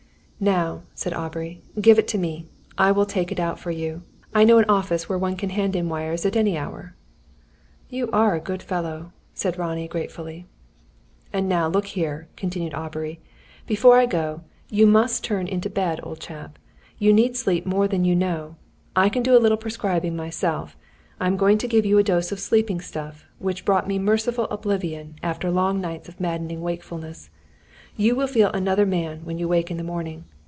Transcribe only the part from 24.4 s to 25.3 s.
oblivion,